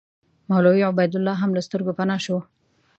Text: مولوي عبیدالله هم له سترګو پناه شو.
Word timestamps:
مولوي 0.49 0.81
عبیدالله 0.89 1.33
هم 1.41 1.51
له 1.57 1.61
سترګو 1.67 1.91
پناه 1.97 2.19
شو. 2.25 2.37